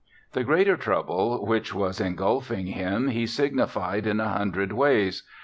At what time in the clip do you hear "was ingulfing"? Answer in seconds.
1.75-2.69